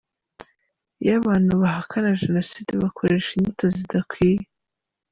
Iyo 1.01 1.11
abantu 1.21 1.51
bahakana 1.61 2.19
Jenoside, 2.23 2.71
bakoresha 2.83 3.29
inyito 3.33 3.65
zidakwiye. 3.75 4.43